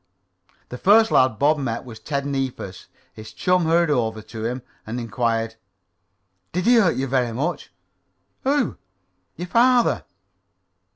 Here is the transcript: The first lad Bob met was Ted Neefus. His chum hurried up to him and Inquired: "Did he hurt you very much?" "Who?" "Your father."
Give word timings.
The 0.69 0.79
first 0.79 1.11
lad 1.11 1.37
Bob 1.37 1.59
met 1.59 1.85
was 1.85 1.99
Ted 1.99 2.25
Neefus. 2.25 2.87
His 3.13 3.31
chum 3.31 3.65
hurried 3.65 3.91
up 3.91 4.27
to 4.29 4.43
him 4.45 4.63
and 4.83 4.99
Inquired: 4.99 5.57
"Did 6.53 6.65
he 6.65 6.77
hurt 6.77 6.95
you 6.95 7.05
very 7.05 7.31
much?" 7.33 7.71
"Who?" 8.43 8.77
"Your 9.37 9.47
father." 9.47 10.05